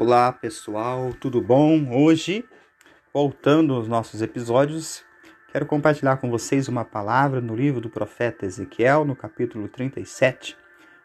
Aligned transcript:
Olá 0.00 0.30
pessoal, 0.30 1.12
tudo 1.12 1.42
bom? 1.42 1.92
Hoje, 1.92 2.44
voltando 3.12 3.74
aos 3.74 3.88
nossos 3.88 4.22
episódios, 4.22 5.04
quero 5.50 5.66
compartilhar 5.66 6.18
com 6.18 6.30
vocês 6.30 6.68
uma 6.68 6.84
palavra 6.84 7.40
no 7.40 7.56
livro 7.56 7.80
do 7.80 7.90
profeta 7.90 8.46
Ezequiel, 8.46 9.04
no 9.04 9.16
capítulo 9.16 9.66
37, 9.66 10.56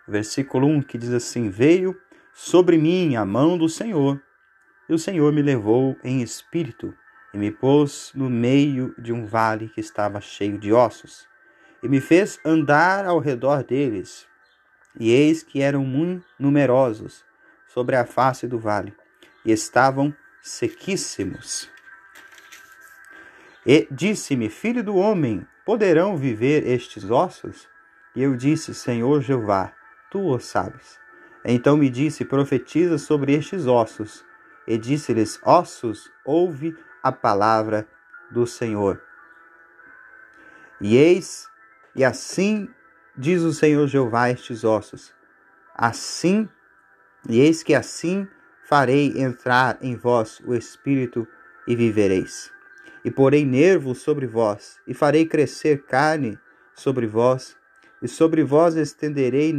versículo 0.08 0.68
1, 0.68 0.84
que 0.84 1.00
diz 1.00 1.10
assim: 1.10 1.50
Veio 1.50 2.00
sobre 2.36 2.78
mim 2.78 3.16
a 3.16 3.26
mão 3.26 3.58
do 3.58 3.68
Senhor, 3.68 4.21
e 4.88 4.94
o 4.94 5.00
Senhor 5.00 5.34
me 5.34 5.41
levou 5.41 5.98
em 6.04 6.21
espírito 6.21 6.94
e 7.34 7.38
me 7.39 7.50
pôs 7.50 8.12
no 8.14 8.30
meio 8.30 8.94
de 9.00 9.12
um 9.12 9.25
vale 9.25 9.70
que 9.70 9.82
estava 9.82 10.21
cheio 10.21 10.60
de 10.60 10.71
ossos, 10.71 11.28
e 11.82 11.89
me 11.89 12.00
fez 12.00 12.39
andar 12.46 13.07
ao 13.07 13.18
redor 13.18 13.64
deles, 13.64 14.28
e 15.00 15.10
eis 15.10 15.41
que 15.41 15.64
eram 15.64 15.84
muito 15.84 16.28
numerosos 16.38 17.25
sobre 17.74 17.96
a 17.96 18.05
face 18.05 18.48
do 18.48 18.60
vale, 18.60 18.96
e 19.44 19.52
estavam 19.52 20.16
sequíssimos. 20.42 21.70
E 23.66 23.88
disse-me, 23.89 24.50
filho 24.50 24.84
do 24.84 24.96
homem, 24.96 25.47
poderão 25.66 26.16
viver 26.16 26.68
estes 26.68 27.10
ossos? 27.10 27.68
E 28.16 28.21
eu 28.21 28.36
disse, 28.36 28.75
Senhor 28.75 29.21
Jeová, 29.21 29.74
tu 30.11 30.20
o 30.20 30.39
sabes. 30.39 31.00
Então 31.44 31.75
me 31.75 31.89
disse, 31.89 32.23
profetiza 32.23 32.97
sobre 32.97 33.33
estes 33.33 33.66
ossos. 33.66 34.23
E 34.67 34.78
disse-lhes, 34.78 35.39
ossos, 35.44 36.11
ouve 36.23 36.78
a 37.02 37.11
palavra 37.11 37.88
do 38.30 38.45
Senhor. 38.45 39.02
E 40.80 40.95
eis, 40.95 41.47
e 41.95 42.03
assim 42.03 42.69
diz 43.17 43.42
o 43.42 43.52
Senhor 43.52 43.88
Jeová 43.88 44.30
estes 44.30 44.64
ossos. 44.64 45.14
Assim 45.73 46.47
e 47.30 47.39
eis 47.39 47.63
que 47.63 47.73
assim 47.73 48.27
farei 48.63 49.22
entrar 49.22 49.77
em 49.81 49.95
vós 49.95 50.41
o 50.45 50.53
Espírito 50.53 51.27
e 51.67 51.75
vivereis. 51.75 52.52
E 53.03 53.11
porei 53.11 53.45
nervos 53.45 53.99
sobre 53.99 54.25
vós, 54.25 54.80
e 54.88 54.93
farei 54.93 55.25
crescer 55.25 55.83
carne 55.83 56.39
sobre 56.73 57.05
vós, 57.05 57.55
e 58.02 58.07
sobre 58.07 58.43
vós 58.43 58.75
estenderei 58.75 59.53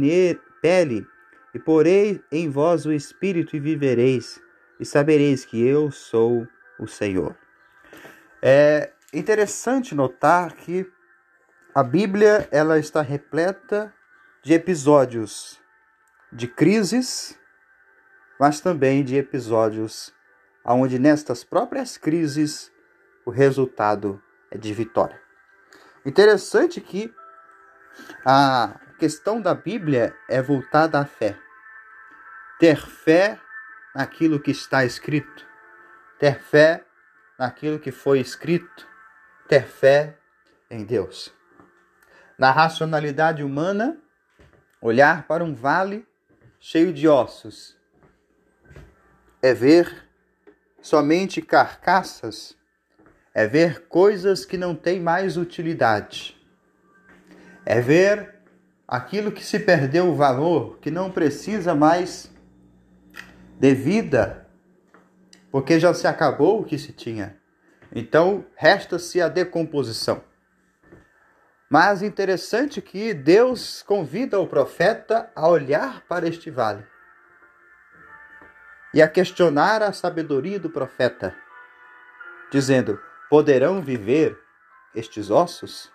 pele, 0.61 1.05
e 1.53 1.59
porei 1.59 2.21
em 2.31 2.49
vós 2.49 2.85
o 2.85 2.91
Espírito 2.91 3.55
e 3.55 3.59
vivereis, 3.59 4.41
e 4.79 4.85
sabereis 4.85 5.45
que 5.45 5.65
eu 5.65 5.91
sou 5.91 6.47
o 6.79 6.87
Senhor. 6.87 7.35
É 8.41 8.91
interessante 9.13 9.95
notar 9.95 10.53
que 10.53 10.85
a 11.73 11.83
Bíblia 11.83 12.47
ela 12.51 12.77
está 12.77 13.01
repleta 13.01 13.93
de 14.43 14.53
episódios 14.53 15.59
de 16.31 16.47
crises 16.47 17.37
mas 18.39 18.59
também 18.59 19.03
de 19.03 19.15
episódios 19.15 20.13
onde 20.65 20.99
nestas 20.99 21.43
próprias 21.43 21.97
crises 21.97 22.71
o 23.25 23.29
resultado 23.29 24.21
é 24.51 24.57
de 24.57 24.73
vitória. 24.73 25.19
Interessante 26.05 26.81
que 26.81 27.13
a 28.25 28.79
questão 28.99 29.41
da 29.41 29.53
Bíblia 29.53 30.15
é 30.27 30.41
voltada 30.41 30.99
à 30.99 31.05
fé. 31.05 31.37
Ter 32.59 32.77
fé 32.77 33.39
naquilo 33.93 34.39
que 34.39 34.51
está 34.51 34.85
escrito, 34.85 35.45
ter 36.19 36.39
fé 36.39 36.85
naquilo 37.37 37.79
que 37.79 37.91
foi 37.91 38.19
escrito, 38.19 38.87
ter 39.47 39.65
fé 39.65 40.17
em 40.69 40.83
Deus. 40.83 41.33
Na 42.37 42.51
racionalidade 42.51 43.43
humana, 43.43 43.97
olhar 44.81 45.25
para 45.27 45.43
um 45.43 45.53
vale 45.53 46.05
cheio 46.59 46.93
de 46.93 47.07
ossos 47.07 47.77
é 49.45 49.53
ver 49.53 50.07
somente 50.81 51.39
carcaças, 51.39 52.57
é 53.31 53.45
ver 53.45 53.81
coisas 53.87 54.43
que 54.43 54.57
não 54.57 54.73
têm 54.73 54.99
mais 54.99 55.37
utilidade, 55.37 56.35
é 57.63 57.79
ver 57.79 58.33
aquilo 58.87 59.31
que 59.31 59.45
se 59.45 59.59
perdeu 59.59 60.07
o 60.07 60.15
valor, 60.15 60.79
que 60.79 60.89
não 60.89 61.11
precisa 61.11 61.75
mais 61.75 62.27
de 63.59 63.75
vida, 63.75 64.47
porque 65.51 65.79
já 65.79 65.93
se 65.93 66.07
acabou 66.07 66.61
o 66.61 66.65
que 66.65 66.79
se 66.79 66.91
tinha. 66.91 67.37
Então, 67.93 68.47
resta-se 68.55 69.21
a 69.21 69.27
decomposição. 69.27 70.23
Mas 71.69 72.01
interessante 72.01 72.81
que 72.81 73.13
Deus 73.13 73.83
convida 73.83 74.39
o 74.39 74.47
profeta 74.47 75.31
a 75.35 75.47
olhar 75.47 76.01
para 76.07 76.27
este 76.27 76.49
vale 76.49 76.83
e 78.95 79.01
a 79.01 79.09
questionar 79.09 79.83
a 79.83 79.91
sabedoria 79.91 80.57
do 80.57 80.69
profeta, 80.69 81.35
dizendo: 82.49 82.97
Poderão 83.29 83.81
viver 83.81 84.39
estes 84.95 85.29
ossos? 85.29 85.91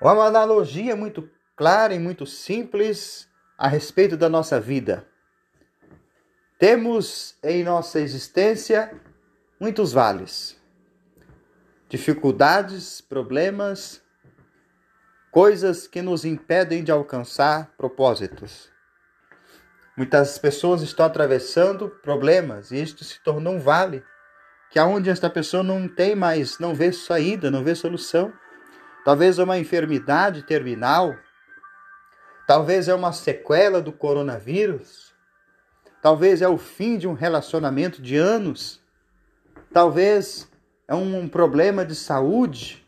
Uma 0.00 0.26
analogia 0.26 0.96
muito 0.96 1.30
clara 1.56 1.94
e 1.94 1.98
muito 2.00 2.26
simples 2.26 3.28
a 3.56 3.68
respeito 3.68 4.16
da 4.16 4.28
nossa 4.28 4.60
vida. 4.60 5.06
Temos 6.58 7.38
em 7.40 7.62
nossa 7.62 8.00
existência 8.00 8.92
muitos 9.60 9.92
vales, 9.92 10.60
dificuldades, 11.88 13.00
problemas, 13.00 14.02
coisas 15.30 15.86
que 15.86 16.02
nos 16.02 16.24
impedem 16.24 16.82
de 16.82 16.90
alcançar 16.90 17.72
propósitos. 17.76 18.76
Muitas 19.98 20.38
pessoas 20.38 20.80
estão 20.80 21.04
atravessando 21.04 21.88
problemas 21.88 22.70
e 22.70 22.80
isto 22.80 23.02
se 23.02 23.20
tornou 23.20 23.54
um 23.54 23.58
vale, 23.58 24.04
que 24.70 24.78
aonde 24.78 25.10
esta 25.10 25.28
pessoa 25.28 25.60
não 25.60 25.88
tem 25.88 26.14
mais, 26.14 26.60
não 26.60 26.72
vê 26.72 26.92
saída, 26.92 27.50
não 27.50 27.64
vê 27.64 27.74
solução. 27.74 28.32
Talvez 29.04 29.40
é 29.40 29.42
uma 29.42 29.58
enfermidade 29.58 30.44
terminal, 30.44 31.16
talvez 32.46 32.86
é 32.86 32.94
uma 32.94 33.12
sequela 33.12 33.82
do 33.82 33.90
coronavírus, 33.90 35.12
talvez 36.00 36.42
é 36.42 36.48
o 36.48 36.58
fim 36.58 36.96
de 36.96 37.08
um 37.08 37.14
relacionamento 37.14 38.00
de 38.00 38.16
anos, 38.16 38.80
talvez 39.72 40.48
é 40.86 40.94
um 40.94 41.28
problema 41.28 41.84
de 41.84 41.96
saúde, 41.96 42.86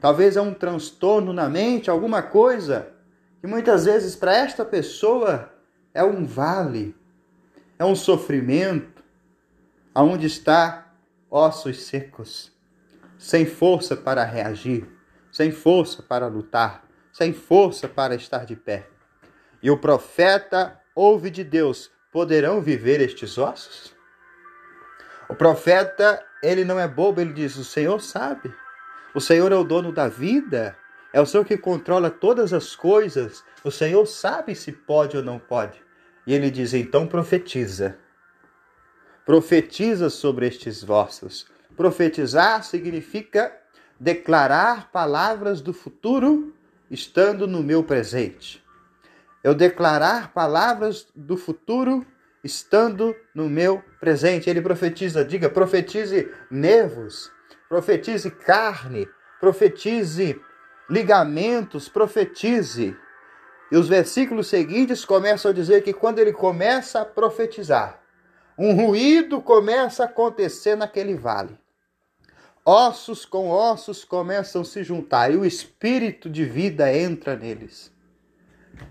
talvez 0.00 0.36
é 0.36 0.40
um 0.40 0.52
transtorno 0.52 1.32
na 1.32 1.48
mente, 1.48 1.88
alguma 1.88 2.22
coisa. 2.22 2.88
Que 3.40 3.46
muitas 3.46 3.84
vezes 3.84 4.16
para 4.16 4.36
esta 4.36 4.64
pessoa 4.64 5.53
é 5.94 6.02
um 6.02 6.26
vale, 6.26 6.94
é 7.78 7.84
um 7.84 7.94
sofrimento, 7.94 9.02
aonde 9.94 10.26
está 10.26 10.92
ossos 11.30 11.84
secos, 11.84 12.52
sem 13.16 13.46
força 13.46 13.96
para 13.96 14.24
reagir, 14.24 14.86
sem 15.30 15.52
força 15.52 16.02
para 16.02 16.26
lutar, 16.26 16.84
sem 17.12 17.32
força 17.32 17.88
para 17.88 18.16
estar 18.16 18.44
de 18.44 18.56
pé. 18.56 18.88
E 19.62 19.70
o 19.70 19.78
profeta 19.78 20.78
ouve 20.94 21.30
de 21.30 21.44
Deus: 21.44 21.90
poderão 22.12 22.60
viver 22.60 23.00
estes 23.00 23.38
ossos? 23.38 23.94
O 25.28 25.34
profeta, 25.34 26.22
ele 26.42 26.64
não 26.64 26.78
é 26.78 26.86
bobo, 26.88 27.20
ele 27.20 27.32
diz: 27.32 27.56
o 27.56 27.64
Senhor 27.64 28.00
sabe. 28.00 28.52
O 29.14 29.20
Senhor 29.20 29.52
é 29.52 29.56
o 29.56 29.64
dono 29.64 29.92
da 29.92 30.08
vida, 30.08 30.76
é 31.14 31.20
o 31.20 31.26
Senhor 31.26 31.44
que 31.44 31.56
controla 31.56 32.10
todas 32.10 32.52
as 32.52 32.74
coisas. 32.74 33.44
O 33.62 33.70
Senhor 33.70 34.04
sabe 34.04 34.52
se 34.52 34.72
pode 34.72 35.16
ou 35.16 35.22
não 35.22 35.38
pode. 35.38 35.80
E 36.26 36.34
ele 36.34 36.50
diz: 36.50 36.74
então 36.74 37.06
profetiza. 37.06 37.96
Profetiza 39.24 40.10
sobre 40.10 40.48
estes 40.48 40.82
vossos. 40.82 41.46
Profetizar 41.76 42.64
significa 42.64 43.56
declarar 43.98 44.90
palavras 44.90 45.60
do 45.60 45.72
futuro 45.72 46.52
estando 46.90 47.46
no 47.46 47.62
meu 47.62 47.84
presente. 47.84 48.60
Eu 49.42 49.54
declarar 49.54 50.32
palavras 50.32 51.06
do 51.14 51.36
futuro 51.36 52.04
estando 52.42 53.14
no 53.32 53.48
meu 53.48 53.80
presente. 54.00 54.50
Ele 54.50 54.60
profetiza, 54.60 55.24
diga, 55.24 55.48
profetize 55.48 56.28
nervos, 56.50 57.30
profetize 57.68 58.32
carne, 58.32 59.08
profetize 59.38 60.40
ligamentos, 60.88 61.88
profetize 61.88 62.96
e 63.70 63.76
os 63.76 63.88
versículos 63.88 64.46
seguintes 64.46 65.04
começam 65.04 65.50
a 65.50 65.54
dizer 65.54 65.82
que 65.82 65.92
quando 65.92 66.18
ele 66.18 66.32
começa 66.32 67.00
a 67.00 67.04
profetizar, 67.04 68.00
um 68.56 68.74
ruído 68.74 69.40
começa 69.40 70.04
a 70.04 70.06
acontecer 70.06 70.76
naquele 70.76 71.14
vale. 71.14 71.58
Ossos 72.64 73.24
com 73.26 73.50
ossos 73.50 74.04
começam 74.04 74.62
a 74.62 74.64
se 74.64 74.82
juntar 74.82 75.32
e 75.32 75.36
o 75.36 75.44
espírito 75.44 76.30
de 76.30 76.44
vida 76.44 76.96
entra 76.96 77.36
neles. 77.36 77.92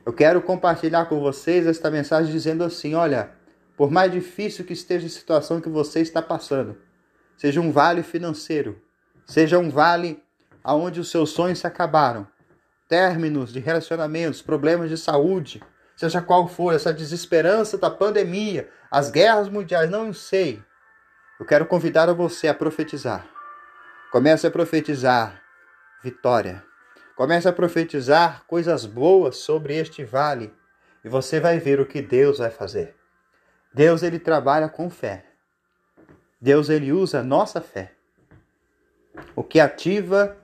Eu 0.05 0.13
quero 0.13 0.41
compartilhar 0.41 1.05
com 1.05 1.19
vocês 1.19 1.65
esta 1.65 1.89
mensagem 1.89 2.31
dizendo 2.31 2.63
assim: 2.63 2.93
olha, 2.93 3.31
por 3.75 3.89
mais 3.89 4.11
difícil 4.11 4.65
que 4.65 4.73
esteja 4.73 5.07
a 5.07 5.09
situação 5.09 5.59
que 5.59 5.69
você 5.69 6.01
está 6.01 6.21
passando, 6.21 6.77
seja 7.35 7.59
um 7.61 7.71
vale 7.71 8.03
financeiro, 8.03 8.81
seja 9.25 9.57
um 9.57 9.69
vale 9.69 10.21
aonde 10.63 10.99
os 10.99 11.11
seus 11.11 11.31
sonhos 11.31 11.59
se 11.59 11.67
acabaram, 11.67 12.27
términos 12.87 13.51
de 13.51 13.59
relacionamentos, 13.59 14.41
problemas 14.41 14.89
de 14.89 14.97
saúde, 14.97 15.61
seja 15.95 16.21
qual 16.21 16.47
for, 16.47 16.73
essa 16.73 16.93
desesperança 16.93 17.77
da 17.77 17.89
pandemia, 17.89 18.69
as 18.89 19.09
guerras 19.09 19.49
mundiais, 19.49 19.89
não 19.89 20.13
sei. 20.13 20.63
Eu 21.39 21.45
quero 21.45 21.65
convidar 21.65 22.11
você 22.13 22.47
a 22.47 22.53
profetizar. 22.53 23.27
Comece 24.11 24.45
a 24.45 24.51
profetizar 24.51 25.41
vitória. 26.03 26.63
Comece 27.15 27.47
a 27.47 27.53
profetizar 27.53 28.43
coisas 28.45 28.85
boas 28.85 29.37
sobre 29.37 29.75
este 29.75 30.03
vale 30.03 30.53
e 31.03 31.09
você 31.09 31.39
vai 31.39 31.59
ver 31.59 31.79
o 31.79 31.85
que 31.85 32.01
Deus 32.01 32.37
vai 32.37 32.49
fazer. 32.49 32.95
Deus 33.73 34.03
ele 34.03 34.19
trabalha 34.19 34.69
com 34.69 34.89
fé. 34.89 35.25
Deus 36.39 36.69
ele 36.69 36.91
usa 36.91 37.19
a 37.19 37.23
nossa 37.23 37.59
fé. 37.61 37.93
O 39.35 39.43
que 39.43 39.59
ativa 39.59 40.37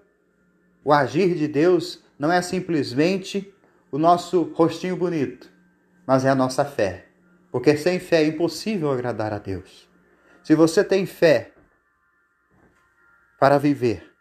o 0.83 0.93
agir 0.93 1.35
de 1.35 1.47
Deus 1.47 2.03
não 2.17 2.31
é 2.31 2.41
simplesmente 2.41 3.53
o 3.91 3.97
nosso 3.97 4.43
rostinho 4.53 4.95
bonito, 4.95 5.49
mas 6.05 6.25
é 6.25 6.29
a 6.29 6.35
nossa 6.35 6.63
fé. 6.63 7.07
Porque 7.51 7.75
sem 7.75 7.99
fé 7.99 8.23
é 8.23 8.27
impossível 8.27 8.91
agradar 8.91 9.33
a 9.33 9.39
Deus. 9.39 9.89
Se 10.43 10.55
você 10.55 10.83
tem 10.83 11.05
fé 11.05 11.51
para 13.39 13.57
viver, 13.57 14.11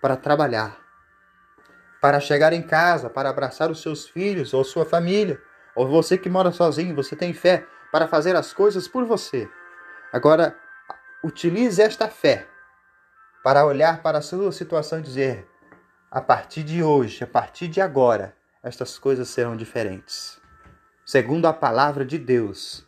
para 0.00 0.16
trabalhar, 0.16 0.78
para 2.00 2.20
chegar 2.20 2.52
em 2.52 2.62
casa, 2.62 3.10
para 3.10 3.28
abraçar 3.28 3.70
os 3.70 3.82
seus 3.82 4.08
filhos 4.08 4.54
ou 4.54 4.64
sua 4.64 4.84
família, 4.84 5.40
ou 5.74 5.88
você 5.88 6.16
que 6.16 6.28
mora 6.28 6.52
sozinho, 6.52 6.94
você 6.94 7.14
tem 7.14 7.32
fé 7.32 7.66
para 7.92 8.06
fazer 8.06 8.36
as 8.36 8.52
coisas 8.52 8.88
por 8.88 9.04
você. 9.04 9.48
Agora, 10.12 10.56
utilize 11.22 11.80
esta 11.80 12.08
fé 12.08 12.46
para 13.42 13.64
olhar 13.64 14.02
para 14.02 14.18
a 14.18 14.22
sua 14.22 14.52
situação 14.52 14.98
e 14.98 15.02
dizer: 15.02 15.49
a 16.10 16.20
partir 16.20 16.64
de 16.64 16.82
hoje, 16.82 17.22
a 17.22 17.26
partir 17.26 17.68
de 17.68 17.80
agora, 17.80 18.34
estas 18.64 18.98
coisas 18.98 19.28
serão 19.28 19.56
diferentes. 19.56 20.40
Segundo 21.06 21.46
a 21.46 21.52
palavra 21.52 22.04
de 22.04 22.18
Deus, 22.18 22.84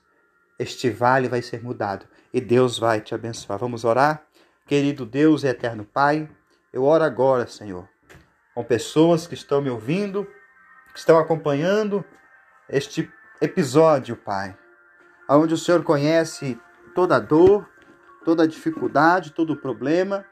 este 0.58 0.90
vale 0.90 1.28
vai 1.28 1.40
ser 1.40 1.62
mudado 1.62 2.04
e 2.34 2.40
Deus 2.40 2.78
vai 2.78 3.00
te 3.00 3.14
abençoar. 3.14 3.60
Vamos 3.60 3.84
orar? 3.84 4.26
Querido 4.66 5.06
Deus 5.06 5.44
e 5.44 5.46
eterno 5.46 5.84
Pai, 5.84 6.28
eu 6.72 6.82
oro 6.82 7.04
agora, 7.04 7.46
Senhor, 7.46 7.88
com 8.54 8.64
pessoas 8.64 9.26
que 9.26 9.34
estão 9.34 9.62
me 9.62 9.70
ouvindo, 9.70 10.26
que 10.92 10.98
estão 10.98 11.16
acompanhando 11.16 12.04
este 12.69 13.08
episódio, 13.40 14.16
Pai, 14.16 14.56
onde 15.28 15.54
o 15.54 15.58
Senhor 15.58 15.84
conhece 15.84 16.60
toda 16.92 17.20
dor, 17.20 17.69
toda 18.24 18.48
dificuldade, 18.48 19.32
todo 19.32 19.56
problema. 19.56 20.24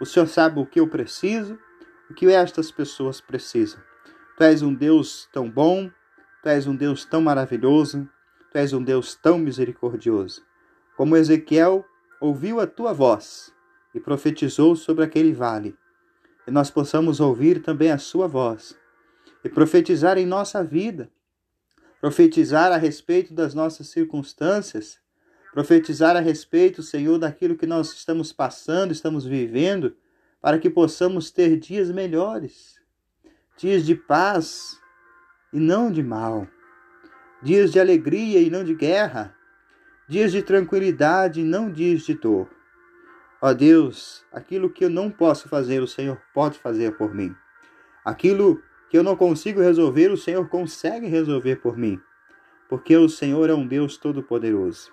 O 0.00 0.06
Senhor 0.06 0.26
sabe 0.26 0.58
o 0.58 0.66
que 0.66 0.80
eu 0.80 0.88
preciso, 0.88 1.58
o 2.10 2.14
que 2.14 2.26
estas 2.26 2.70
pessoas 2.70 3.20
precisam. 3.20 3.80
Tu 4.36 4.44
és 4.44 4.62
um 4.62 4.74
Deus 4.74 5.28
tão 5.32 5.50
bom, 5.50 5.90
tu 6.42 6.48
és 6.48 6.66
um 6.66 6.74
Deus 6.74 7.04
tão 7.04 7.22
maravilhoso, 7.22 8.08
tu 8.50 8.58
és 8.58 8.72
um 8.72 8.82
Deus 8.82 9.14
tão 9.14 9.38
misericordioso. 9.38 10.42
Como 10.96 11.16
Ezequiel 11.16 11.84
ouviu 12.20 12.60
a 12.60 12.66
tua 12.66 12.92
voz 12.92 13.52
e 13.94 14.00
profetizou 14.00 14.76
sobre 14.76 15.04
aquele 15.04 15.32
vale, 15.32 15.76
e 16.46 16.50
nós 16.50 16.70
possamos 16.70 17.20
ouvir 17.20 17.62
também 17.62 17.90
a 17.90 17.98
sua 17.98 18.26
voz 18.26 18.76
e 19.44 19.48
profetizar 19.48 20.18
em 20.18 20.26
nossa 20.26 20.62
vida 20.62 21.10
profetizar 22.00 22.72
a 22.72 22.76
respeito 22.76 23.34
das 23.34 23.54
nossas 23.54 23.88
circunstâncias, 23.88 24.98
profetizar 25.52 26.16
a 26.16 26.20
respeito, 26.20 26.82
Senhor, 26.82 27.18
daquilo 27.18 27.56
que 27.56 27.66
nós 27.66 27.92
estamos 27.92 28.32
passando, 28.32 28.92
estamos 28.92 29.26
vivendo, 29.26 29.94
para 30.40 30.58
que 30.58 30.70
possamos 30.70 31.30
ter 31.30 31.58
dias 31.58 31.90
melhores, 31.90 32.80
dias 33.56 33.84
de 33.84 33.94
paz 33.94 34.78
e 35.52 35.60
não 35.60 35.90
de 35.90 36.02
mal, 36.02 36.46
dias 37.42 37.72
de 37.72 37.80
alegria 37.80 38.40
e 38.40 38.50
não 38.50 38.64
de 38.64 38.74
guerra, 38.74 39.36
dias 40.08 40.32
de 40.32 40.42
tranquilidade 40.42 41.40
e 41.40 41.44
não 41.44 41.70
dias 41.70 42.02
de 42.02 42.14
dor. 42.14 42.48
Ó 43.42 43.52
Deus, 43.54 44.24
aquilo 44.32 44.70
que 44.70 44.84
eu 44.84 44.90
não 44.90 45.10
posso 45.10 45.48
fazer, 45.48 45.82
o 45.82 45.86
Senhor 45.86 46.20
pode 46.34 46.58
fazer 46.58 46.96
por 46.96 47.14
mim. 47.14 47.34
Aquilo 48.04 48.62
que 48.90 48.98
eu 48.98 49.02
não 49.02 49.16
consigo 49.16 49.60
resolver, 49.60 50.10
o 50.10 50.16
Senhor 50.16 50.48
consegue 50.48 51.06
resolver 51.06 51.56
por 51.56 51.76
mim, 51.76 52.00
porque 52.68 52.96
o 52.96 53.08
Senhor 53.08 53.48
é 53.48 53.54
um 53.54 53.66
Deus 53.66 53.96
todo-poderoso. 53.96 54.90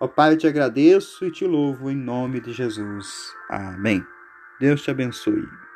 Ó 0.00 0.08
Pai, 0.08 0.32
eu 0.32 0.38
te 0.38 0.46
agradeço 0.46 1.24
e 1.26 1.30
te 1.30 1.44
louvo 1.44 1.90
em 1.90 1.96
nome 1.96 2.40
de 2.40 2.52
Jesus. 2.52 3.32
Amém. 3.48 4.17
Deus 4.60 4.82
te 4.82 4.90
abençoe. 4.90 5.67